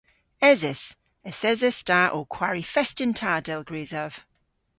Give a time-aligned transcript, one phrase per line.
[0.49, 0.81] Eses.
[1.29, 4.11] Yth eses ta ow kwari fest yn ta, dell grysav.